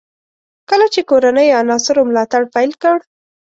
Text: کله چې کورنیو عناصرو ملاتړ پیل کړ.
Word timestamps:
کله 0.69 0.85
چې 0.93 1.01
کورنیو 1.09 1.57
عناصرو 1.61 2.01
ملاتړ 2.09 2.41
پیل 2.53 2.71
کړ. 2.83 2.97